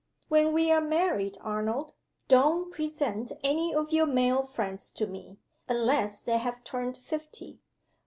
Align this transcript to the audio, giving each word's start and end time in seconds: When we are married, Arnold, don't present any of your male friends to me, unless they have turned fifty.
When 0.29 0.51
we 0.51 0.71
are 0.71 0.81
married, 0.81 1.37
Arnold, 1.41 1.93
don't 2.27 2.71
present 2.73 3.31
any 3.43 3.71
of 3.71 3.91
your 3.93 4.07
male 4.07 4.47
friends 4.47 4.89
to 4.93 5.05
me, 5.05 5.37
unless 5.69 6.23
they 6.23 6.39
have 6.39 6.63
turned 6.63 6.97
fifty. 6.97 7.59